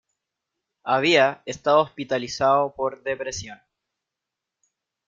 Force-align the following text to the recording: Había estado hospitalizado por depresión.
Había 0.83 1.43
estado 1.45 1.79
hospitalizado 1.81 2.73
por 2.73 3.03
depresión. 3.03 3.59